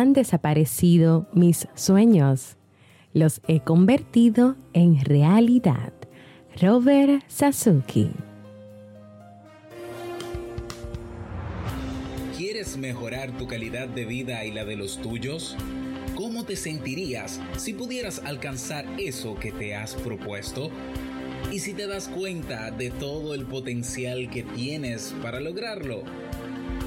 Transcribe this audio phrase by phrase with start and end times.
[0.00, 2.56] han desaparecido mis sueños.
[3.12, 5.92] Los he convertido en realidad.
[6.60, 8.10] Robert Sasuki.
[12.36, 15.56] ¿Quieres mejorar tu calidad de vida y la de los tuyos?
[16.16, 20.70] ¿Cómo te sentirías si pudieras alcanzar eso que te has propuesto?
[21.52, 26.02] ¿Y si te das cuenta de todo el potencial que tienes para lograrlo?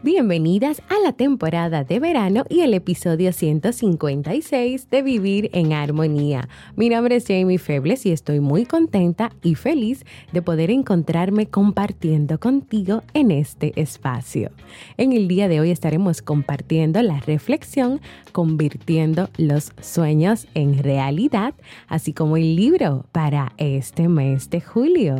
[0.00, 6.48] Bienvenidas a la temporada de verano y el episodio 156 de Vivir en Armonía.
[6.76, 12.38] Mi nombre es Jamie Febles y estoy muy contenta y feliz de poder encontrarme compartiendo
[12.38, 14.52] contigo en este espacio.
[14.98, 21.54] En el día de hoy estaremos compartiendo la reflexión Convirtiendo los sueños en realidad,
[21.88, 25.16] así como el libro para este mes de julio.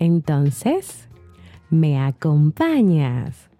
[0.00, 1.08] Entonces,
[1.74, 3.50] ¿me acompañas?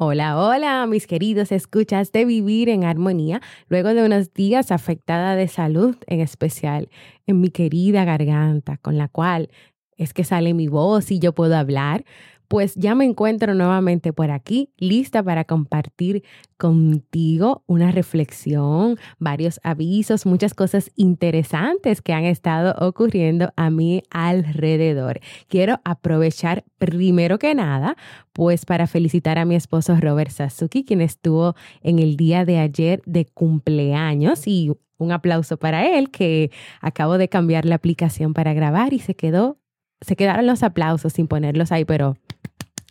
[0.00, 5.48] Hola, hola, mis queridos escuchas de Vivir en Armonía, luego de unos días afectada de
[5.48, 6.88] salud, en especial
[7.26, 9.50] en mi querida garganta, con la cual
[9.98, 12.04] es que sale mi voz y yo puedo hablar,
[12.48, 16.24] pues ya me encuentro nuevamente por aquí, lista para compartir
[16.56, 25.20] contigo una reflexión, varios avisos, muchas cosas interesantes que han estado ocurriendo a mi alrededor.
[25.48, 27.96] Quiero aprovechar primero que nada,
[28.32, 33.02] pues para felicitar a mi esposo Robert Sasuki, quien estuvo en el día de ayer
[33.04, 36.50] de cumpleaños y un aplauso para él que
[36.80, 39.57] acabo de cambiar la aplicación para grabar y se quedó
[40.00, 42.16] se quedaron los aplausos sin ponerlos ahí, pero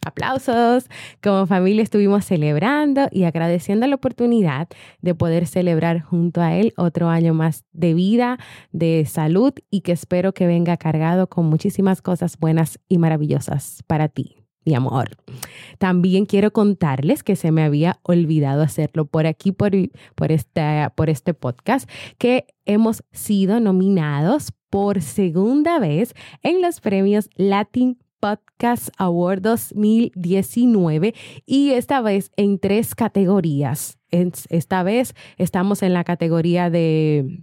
[0.07, 0.89] aplausos.
[1.21, 4.67] Como familia estuvimos celebrando y agradeciendo la oportunidad
[5.01, 8.39] de poder celebrar junto a él otro año más de vida,
[8.71, 14.07] de salud y que espero que venga cargado con muchísimas cosas buenas y maravillosas para
[14.07, 14.37] ti.
[14.65, 15.11] Mi amor.
[15.77, 19.71] También quiero contarles que se me había olvidado hacerlo por aquí, por,
[20.13, 26.13] por, este, por este podcast, que hemos sido nominados por segunda vez
[26.43, 31.13] en los premios Latin Podcast Award 2019
[31.45, 33.97] y esta vez en tres categorías.
[34.09, 37.41] Esta vez estamos en la categoría de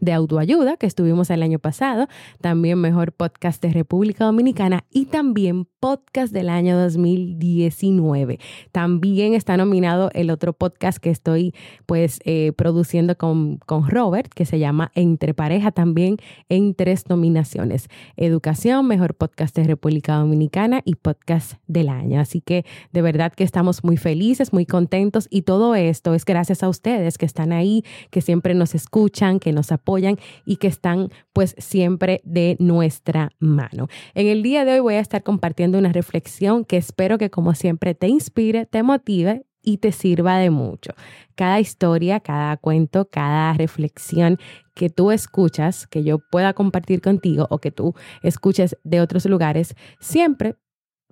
[0.00, 2.08] de autoayuda que estuvimos el año pasado,
[2.40, 8.38] también mejor podcast de República Dominicana y también podcast del año 2019.
[8.70, 11.54] También está nominado el otro podcast que estoy
[11.86, 16.18] pues eh, produciendo con, con Robert, que se llama Entre Pareja, también
[16.50, 17.88] en tres nominaciones.
[18.18, 22.20] Educación, mejor podcast de República Dominicana y podcast del año.
[22.20, 26.62] Así que de verdad que estamos muy felices, muy contentos y todo esto es gracias
[26.62, 31.08] a ustedes que están ahí, que siempre nos escuchan, que nos apoyan y que están
[31.32, 33.88] pues siempre de nuestra mano.
[34.14, 37.54] En el día de hoy voy a estar compartiendo una reflexión que espero que como
[37.54, 40.92] siempre te inspire, te motive y te sirva de mucho.
[41.34, 44.38] Cada historia, cada cuento, cada reflexión
[44.74, 49.74] que tú escuchas, que yo pueda compartir contigo o que tú escuches de otros lugares,
[50.00, 50.56] siempre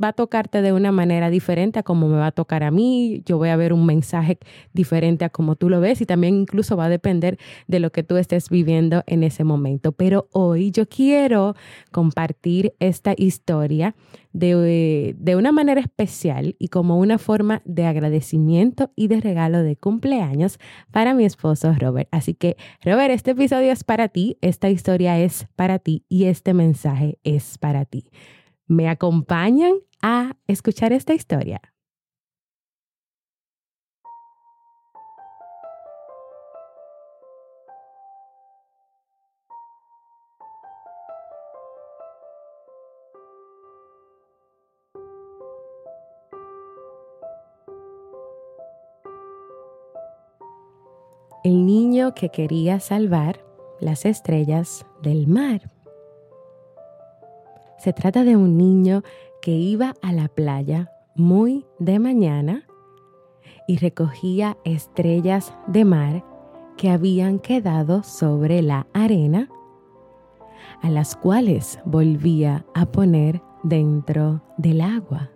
[0.02, 3.22] va a tocarte de una manera diferente a como me va a tocar a mí,
[3.26, 4.38] yo voy a ver un mensaje
[4.72, 8.02] diferente a como tú lo ves y también incluso va a depender de lo que
[8.02, 9.92] tú estés viviendo en ese momento.
[9.92, 11.54] Pero hoy yo quiero
[11.90, 13.94] compartir esta historia
[14.32, 19.76] de, de una manera especial y como una forma de agradecimiento y de regalo de
[19.76, 20.58] cumpleaños
[20.90, 22.08] para mi esposo Robert.
[22.12, 26.54] Así que, Robert, este episodio es para ti, esta historia es para ti y este
[26.54, 28.04] mensaje es para ti.
[28.70, 31.62] ¿Me acompañan a escuchar esta historia?
[51.42, 53.42] El niño que quería salvar
[53.80, 55.77] las estrellas del mar.
[57.78, 59.02] Se trata de un niño
[59.40, 62.66] que iba a la playa muy de mañana
[63.68, 66.24] y recogía estrellas de mar
[66.76, 69.48] que habían quedado sobre la arena,
[70.82, 75.30] a las cuales volvía a poner dentro del agua.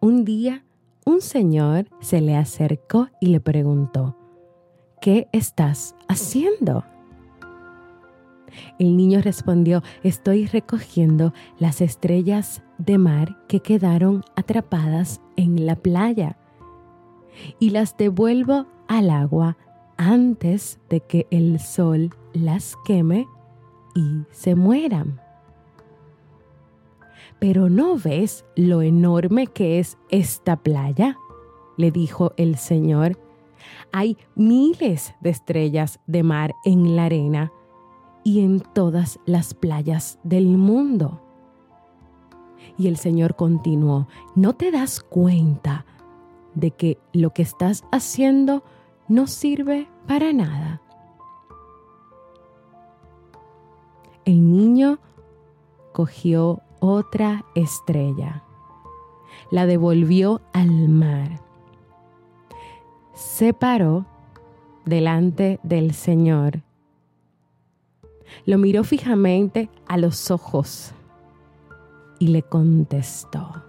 [0.00, 0.64] Un día
[1.04, 4.16] un señor se le acercó y le preguntó,
[5.00, 6.84] ¿qué estás haciendo?
[8.78, 16.38] El niño respondió, estoy recogiendo las estrellas de mar que quedaron atrapadas en la playa
[17.58, 19.56] y las devuelvo al agua
[19.96, 23.26] antes de que el sol las queme
[23.94, 25.20] y se mueran.
[27.38, 31.16] Pero ¿no ves lo enorme que es esta playa?
[31.76, 33.27] le dijo el Señor.
[33.92, 37.52] Hay miles de estrellas de mar en la arena
[38.24, 41.20] y en todas las playas del mundo.
[42.76, 45.86] Y el Señor continuó, ¿no te das cuenta
[46.54, 48.62] de que lo que estás haciendo
[49.08, 50.82] no sirve para nada?
[54.24, 54.98] El niño
[55.92, 58.44] cogió otra estrella,
[59.50, 61.40] la devolvió al mar,
[63.18, 64.06] se paró
[64.84, 66.62] delante del Señor
[68.46, 70.92] lo miró fijamente a los ojos
[72.20, 73.64] y le contestó.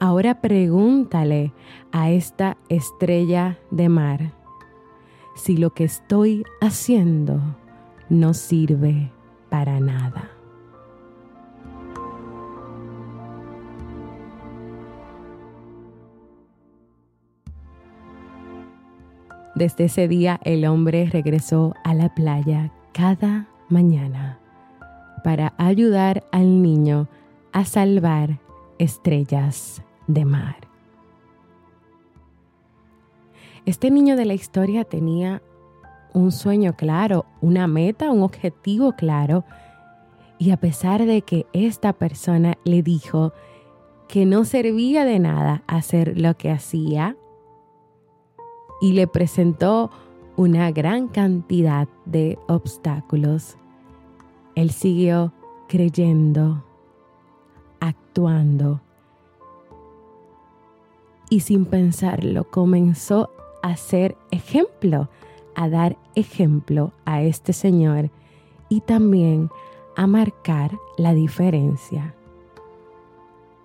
[0.00, 1.52] Ahora pregúntale
[1.92, 4.32] a esta estrella de mar
[5.36, 7.40] si lo que estoy haciendo
[8.08, 9.12] no sirve
[9.48, 10.39] para nada.
[19.60, 24.38] Desde ese día el hombre regresó a la playa cada mañana
[25.22, 27.10] para ayudar al niño
[27.52, 28.40] a salvar
[28.78, 30.56] estrellas de mar.
[33.66, 35.42] Este niño de la historia tenía
[36.14, 39.44] un sueño claro, una meta, un objetivo claro,
[40.38, 43.34] y a pesar de que esta persona le dijo
[44.08, 47.14] que no servía de nada hacer lo que hacía,
[48.80, 49.90] y le presentó
[50.36, 53.56] una gran cantidad de obstáculos.
[54.54, 55.32] Él siguió
[55.68, 56.64] creyendo,
[57.78, 58.80] actuando
[61.30, 63.30] y sin pensarlo comenzó
[63.62, 65.08] a ser ejemplo,
[65.54, 68.10] a dar ejemplo a este Señor
[68.68, 69.48] y también
[69.96, 72.14] a marcar la diferencia.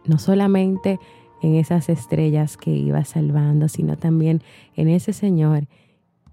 [0.06, 1.00] No solamente
[1.42, 4.42] en esas estrellas que iba salvando, sino también
[4.76, 5.68] en ese Señor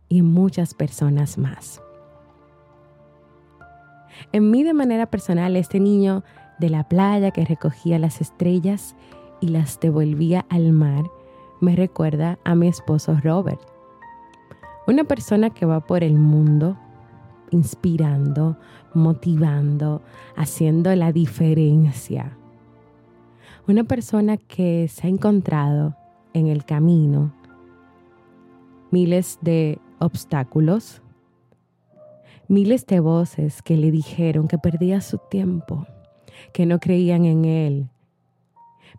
[0.09, 1.83] y en muchas personas más.
[4.33, 6.23] En mí de manera personal, este niño
[6.59, 8.95] de la playa que recogía las estrellas
[9.41, 11.05] y las devolvía al mar,
[11.61, 13.61] me recuerda a mi esposo Robert.
[14.87, 16.77] Una persona que va por el mundo
[17.51, 18.57] inspirando,
[18.95, 20.03] motivando,
[20.37, 22.37] haciendo la diferencia
[23.69, 25.97] una persona que se ha encontrado
[26.35, 27.33] en el camino
[28.91, 31.01] miles de obstáculos,
[32.49, 35.87] miles de voces que le dijeron que perdía su tiempo,
[36.53, 37.89] que no creían en él,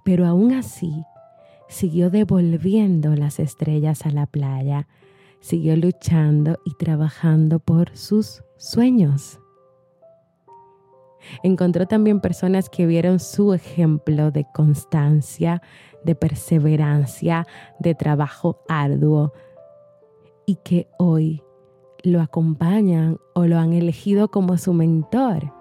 [0.03, 1.03] pero aún así
[1.67, 4.87] siguió devolviendo las estrellas a la playa,
[5.41, 9.42] siguió luchando y trabajando por sus sueños.
[11.43, 15.61] Encontró también personas que vieron su ejemplo de constancia,
[16.03, 17.47] de perseverancia,
[17.79, 19.33] de trabajo arduo
[20.45, 21.43] y que hoy
[22.03, 25.53] lo acompañan o lo han elegido como su mentor.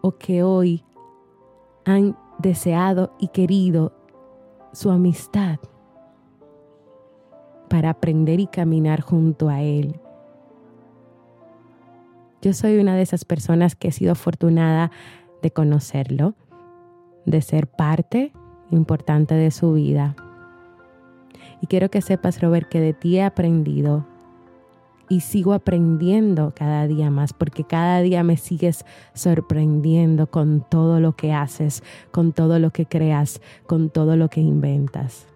[0.00, 0.84] O que hoy
[1.84, 3.92] han deseado y querido
[4.72, 5.58] su amistad
[7.68, 10.01] para aprender y caminar junto a Él
[12.42, 14.90] yo soy una de esas personas que he sido afortunada
[15.42, 16.34] de conocerlo,
[17.24, 18.32] de ser parte
[18.70, 20.16] importante de su vida.
[21.60, 24.04] Y quiero que sepas, Robert, que de ti he aprendido
[25.08, 28.84] y sigo aprendiendo cada día más, porque cada día me sigues
[29.14, 34.40] sorprendiendo con todo lo que haces, con todo lo que creas, con todo lo que
[34.40, 35.26] inventas.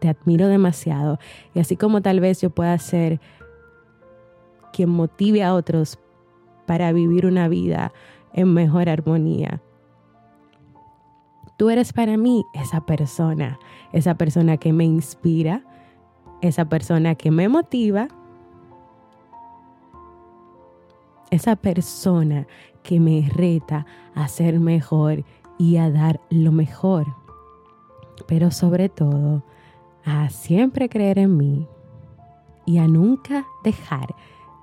[0.00, 1.18] Te admiro demasiado
[1.54, 3.20] y así como tal vez yo pueda ser
[4.74, 5.98] quien motive a otros
[6.66, 7.92] para vivir una vida
[8.32, 9.62] en mejor armonía.
[11.56, 13.60] Tú eres para mí esa persona,
[13.92, 15.62] esa persona que me inspira,
[16.40, 18.08] esa persona que me motiva,
[21.30, 22.46] esa persona
[22.82, 25.24] que me reta a ser mejor
[25.56, 27.06] y a dar lo mejor.
[28.26, 29.44] Pero sobre todo,
[30.04, 31.68] a siempre creer en mí
[32.66, 34.14] y a nunca dejar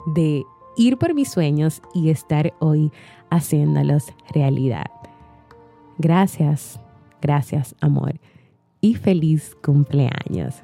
[0.08, 2.92] de ir por mis sueños y estar hoy
[3.30, 4.92] haciéndolos realidad.
[5.98, 6.80] Gracias,
[7.22, 8.20] gracias amor
[8.82, 10.64] y feliz cumpleaños.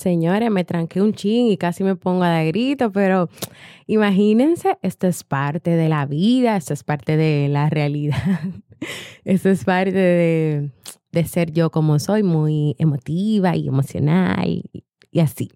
[0.00, 3.28] Señores, me tranqué un chin y casi me pongo a dar grito, pero
[3.86, 8.16] imagínense, esto es parte de la vida, esto es parte de la realidad,
[9.26, 9.92] esto es parte
[11.12, 14.62] de, ser yo como soy, muy emotiva y emocional
[15.12, 15.50] y, así.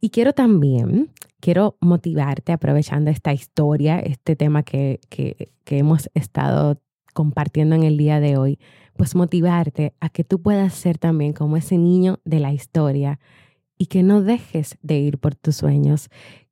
[0.00, 6.80] Y quiero también, quiero motivarte aprovechando esta historia, este tema que, que, que hemos estado
[7.12, 8.60] compartiendo en el día de hoy,
[8.96, 13.18] pues motivarte a que tú puedas ser también como ese niño de la historia
[13.84, 16.08] y que no dejes de ir por tus sueños,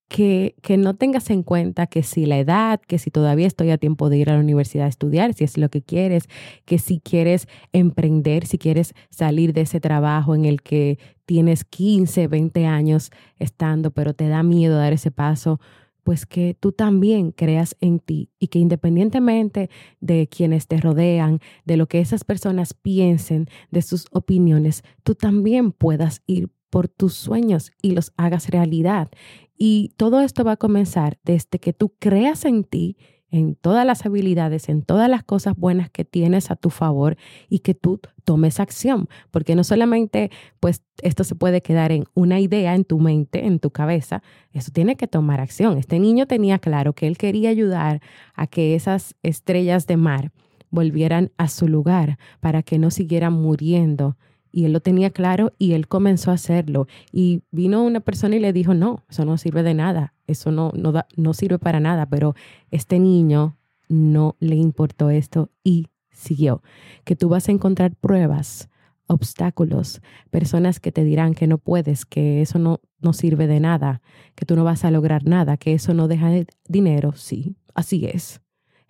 [0.07, 3.79] que, que, no tengas en cuenta que si la edad, que si todavía estoy a
[3.79, 6.25] tiempo de ir a la universidad a estudiar, si es lo que quieres,
[6.67, 12.29] que si quieres emprender, si quieres salir de ese trabajo en el que tienes 15,
[12.29, 15.59] 20 años estando, pero te da miedo dar ese paso,
[16.05, 19.71] pues que tú también creas en ti y que independientemente
[20.01, 25.73] de quienes te rodean, de lo que esas personas piensen, de sus opiniones, tú también
[25.73, 29.11] puedas ir por tus sueños y los hagas realidad.
[29.59, 32.97] Y todo esto va a comenzar desde que tú creas en ti,
[33.29, 37.19] en todas las habilidades, en todas las cosas buenas que tienes a tu favor
[37.51, 42.41] y que tú tomes acción, porque no solamente pues esto se puede quedar en una
[42.41, 44.23] idea en tu mente, en tu cabeza,
[44.55, 45.77] eso tiene que tomar acción.
[45.77, 48.01] Este niño tenía claro que él quería ayudar
[48.35, 50.33] a que esas estrellas de mar
[50.71, 54.17] volvieran a su lugar para que no siguieran muriendo
[54.53, 56.87] y él lo tenía claro y él comenzó a hacerlo.
[57.11, 60.73] Y vino una persona y le dijo, no, eso no sirve de nada, eso no,
[60.77, 62.35] no, no sirve para nada, pero
[62.71, 63.57] este niño
[63.89, 66.63] no le importó esto y siguió.
[67.05, 68.69] Que tú vas a encontrar pruebas,
[69.07, 74.03] obstáculos, personas que te dirán que no puedes, que eso no, no sirve de nada,
[74.35, 77.13] que tú no vas a lograr nada, que eso no deja de dinero.
[77.15, 78.42] Sí, así es.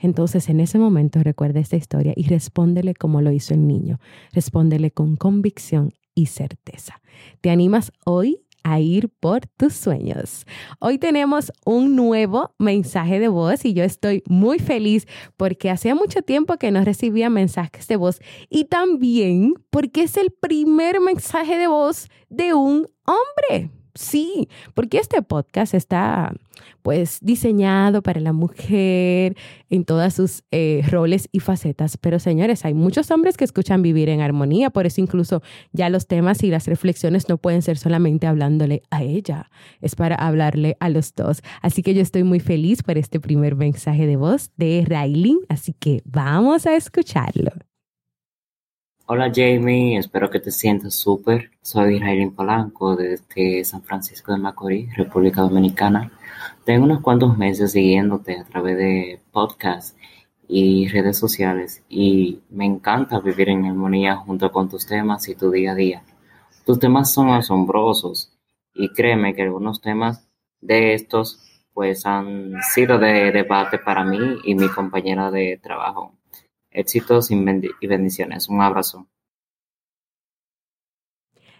[0.02, 4.00] Entonces, en ese momento, recuerda esta historia y respóndele como lo hizo el niño.
[4.32, 7.00] Respóndele con convicción y certeza.
[7.40, 10.46] ¿Te animas hoy a ir por tus sueños.
[10.78, 15.06] Hoy tenemos un nuevo mensaje de voz y yo estoy muy feliz
[15.36, 20.30] porque hacía mucho tiempo que no recibía mensajes de voz y también porque es el
[20.30, 23.70] primer mensaje de voz de un hombre.
[23.94, 26.32] Sí, porque este podcast está
[26.80, 29.36] pues diseñado para la mujer
[29.68, 31.98] en todas sus eh, roles y facetas.
[31.98, 36.06] Pero señores, hay muchos hombres que escuchan vivir en armonía, por eso incluso ya los
[36.06, 40.88] temas y las reflexiones no pueden ser solamente hablándole a ella, es para hablarle a
[40.88, 41.42] los dos.
[41.60, 45.74] Así que yo estoy muy feliz por este primer mensaje de voz de Raylin, así
[45.74, 47.52] que vamos a escucharlo.
[49.06, 51.50] Hola Jamie, espero que te sientas súper.
[51.60, 56.12] Soy Raylin Polanco desde San Francisco de Macorís, República Dominicana.
[56.64, 59.96] Tengo unos cuantos meses siguiéndote a través de podcasts
[60.46, 65.50] y redes sociales y me encanta vivir en armonía junto con tus temas y tu
[65.50, 66.04] día a día.
[66.64, 68.32] Tus temas son asombrosos
[68.72, 70.28] y créeme que algunos temas
[70.60, 71.40] de estos
[71.74, 76.14] pues han sido de debate para mí y mi compañera de trabajo.
[76.72, 78.48] Éxitos y bendiciones.
[78.48, 79.06] Un abrazo.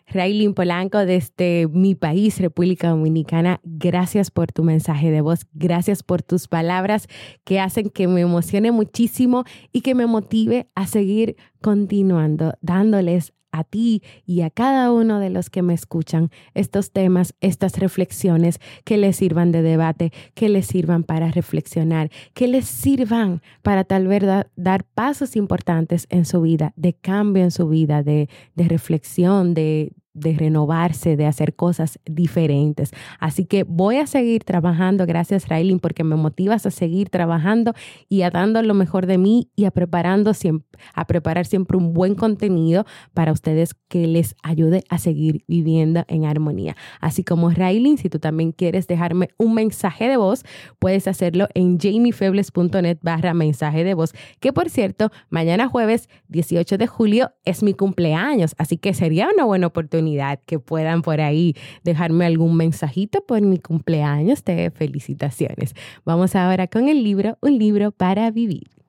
[0.06, 6.22] Raylin Polanco desde mi país, República Dominicana, gracias por tu mensaje de voz, gracias por
[6.22, 7.08] tus palabras
[7.44, 13.64] que hacen que me emocione muchísimo y que me motive a seguir continuando, dándoles a
[13.64, 18.96] ti y a cada uno de los que me escuchan estos temas, estas reflexiones que
[18.96, 24.24] les sirvan de debate, que les sirvan para reflexionar, que les sirvan para tal vez
[24.56, 30.34] dar pasos importantes en su vida, de cambio en su vida, de, reflexión, de, de
[30.34, 32.90] renovarse, de hacer cosas diferentes.
[33.18, 37.72] Así que voy a seguir trabajando, gracias Raylin, porque me motivas a seguir trabajando
[38.08, 41.94] y a dando lo mejor de mí y a preparando siempre, a preparar siempre un
[41.94, 46.76] buen contenido para ustedes que les ayude a seguir viviendo en armonía.
[47.00, 50.44] Así como Raylin, si tú también quieres dejarme un mensaje de voz,
[50.78, 56.86] puedes hacerlo en jamiefebles.net barra mensaje de voz, que por cierto, mañana jueves 18 de
[56.86, 60.01] julio es mi cumpleaños, así que sería una buena oportunidad
[60.46, 61.54] que puedan por ahí
[61.84, 65.74] dejarme algún mensajito por mi cumpleaños de felicitaciones.
[66.04, 68.81] Vamos ahora con el libro, un libro para vivir.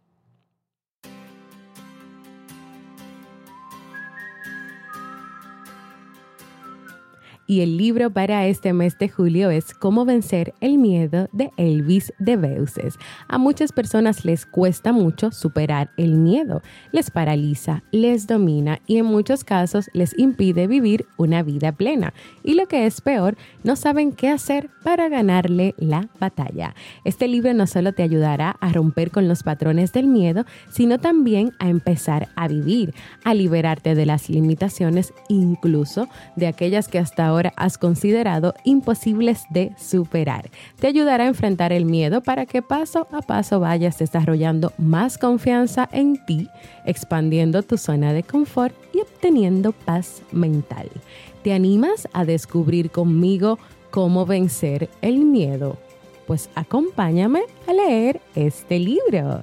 [7.45, 12.13] Y el libro para este mes de julio es Cómo vencer el miedo de Elvis
[12.19, 12.97] de Beuces.
[13.27, 19.05] A muchas personas les cuesta mucho superar el miedo, les paraliza, les domina y en
[19.05, 22.13] muchos casos les impide vivir una vida plena.
[22.43, 26.75] Y lo que es peor, no saben qué hacer para ganarle la batalla.
[27.03, 31.51] Este libro no solo te ayudará a romper con los patrones del miedo, sino también
[31.59, 37.77] a empezar a vivir, a liberarte de las limitaciones, incluso de aquellas que hasta has
[37.77, 40.49] considerado imposibles de superar.
[40.79, 45.89] Te ayudará a enfrentar el miedo para que paso a paso vayas desarrollando más confianza
[45.91, 46.49] en ti,
[46.85, 50.89] expandiendo tu zona de confort y obteniendo paz mental.
[51.43, 53.59] ¿Te animas a descubrir conmigo
[53.91, 55.77] cómo vencer el miedo?
[56.27, 59.41] Pues acompáñame a leer este libro.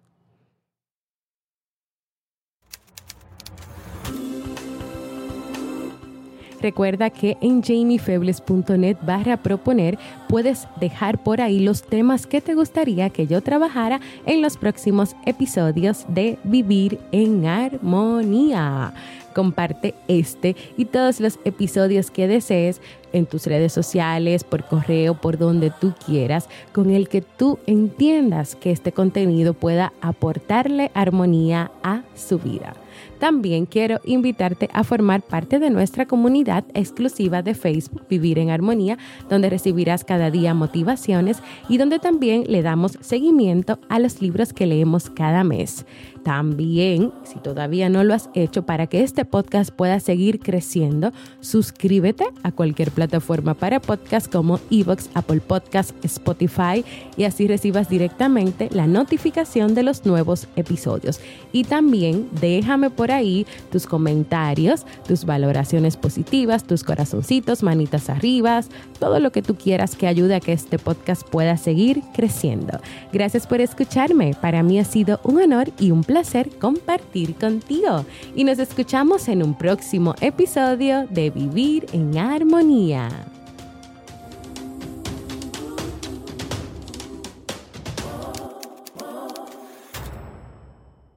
[6.61, 13.09] Recuerda que en jamiefebles.net barra proponer puedes dejar por ahí los temas que te gustaría
[13.09, 18.93] que yo trabajara en los próximos episodios de Vivir en Armonía.
[19.33, 22.81] Comparte este y todos los episodios que desees
[23.13, 28.55] en tus redes sociales, por correo, por donde tú quieras, con el que tú entiendas
[28.55, 32.73] que este contenido pueda aportarle armonía a su vida.
[33.19, 38.97] También quiero invitarte a formar parte de nuestra comunidad exclusiva de Facebook Vivir en Armonía,
[39.29, 44.65] donde recibirás cada día motivaciones y donde también le damos seguimiento a los libros que
[44.65, 45.85] leemos cada mes.
[46.23, 52.25] También, si todavía no lo has hecho, para que este podcast pueda seguir creciendo, suscríbete
[52.43, 56.83] a cualquier plataforma para podcast como Evox, Apple Podcast, Spotify
[57.17, 61.19] y así recibas directamente la notificación de los nuevos episodios.
[61.51, 68.61] Y también déjame por ahí tus comentarios, tus valoraciones positivas, tus corazoncitos, manitas arriba,
[68.99, 72.79] todo lo que tú quieras que ayude a que este podcast pueda seguir creciendo.
[73.13, 74.33] Gracias por escucharme.
[74.39, 78.05] Para mí ha sido un honor y un placer compartir contigo.
[78.35, 83.07] Y nos escuchamos en un próximo episodio de Vivir en Armonía.